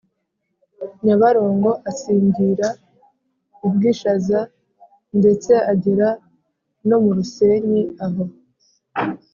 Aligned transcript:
nyabarongo, 1.05 1.71
asingira 1.89 2.67
u 3.65 3.67
bwishaza 3.73 4.39
ndetse 5.19 5.51
agera 5.71 6.07
no 6.87 6.97
mu 7.03 7.11
rusenyi. 7.17 7.81
aho 8.05 8.23